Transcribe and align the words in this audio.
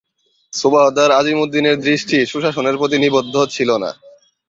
সুবাহদার 0.53 1.09
আজিমউদ্দীনের 1.11 1.77
দৃষ্টি 1.81 2.17
সুশাসনের 2.25 2.75
প্রতি 2.77 2.97
নিবদ্ধ 2.99 3.35
ছিল 3.45 3.69
না। 3.77 3.91